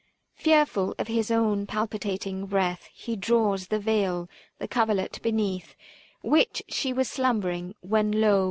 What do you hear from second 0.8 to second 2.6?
of his own palpitating